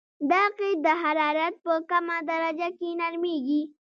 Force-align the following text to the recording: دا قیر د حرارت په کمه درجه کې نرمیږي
دا 0.31 0.43
قیر 0.57 0.75
د 0.85 0.87
حرارت 1.01 1.55
په 1.65 1.73
کمه 1.89 2.17
درجه 2.29 2.69
کې 2.77 2.89
نرمیږي 3.01 3.61